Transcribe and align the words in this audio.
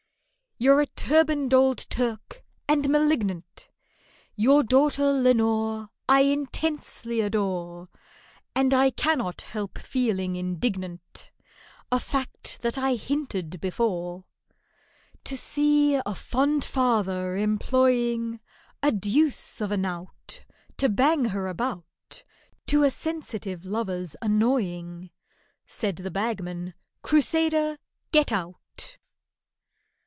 "You're 0.57 0.81
a 0.81 0.85
turbaned 0.85 1.55
old 1.55 1.79
Turk, 1.89 2.43
and 2.67 2.87
malignant— 2.87 3.67
Your 4.35 4.61
daughter 4.61 5.11
LENORE 5.11 5.89
I 6.07 6.19
intensely 6.21 7.19
adore, 7.19 7.89
And 8.53 8.71
I 8.71 8.91
cannot 8.91 9.41
help 9.41 9.79
feeling 9.79 10.35
indignant, 10.35 11.31
A 11.91 11.99
fact 11.99 12.61
that 12.61 12.77
I 12.77 12.93
hinted 12.93 13.59
before; 13.59 14.25
"To 15.23 15.35
see 15.35 15.95
a 15.95 16.13
fond 16.13 16.63
father 16.63 17.35
employing 17.35 18.39
A 18.83 18.91
deuce 18.91 19.61
of 19.61 19.71
a 19.71 19.77
knout 19.77 20.43
For 20.69 20.73
to 20.77 20.89
bang 20.89 21.25
her 21.25 21.47
about, 21.47 22.23
To 22.67 22.83
a 22.83 22.91
sensitive 22.91 23.65
lover's 23.65 24.15
annoying." 24.21 25.09
Said 25.65 25.95
the 25.95 26.11
bagman, 26.11 26.75
"Crusader, 27.01 27.79
get 28.11 28.31
out." 28.31 28.59